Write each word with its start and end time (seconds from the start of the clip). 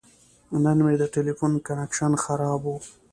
نن 0.63 0.77
مې 0.85 0.93
د 1.01 1.03
تلیفون 1.15 1.53
کنکشن 1.65 2.13
خراب 2.23 2.61
و. 2.69 2.73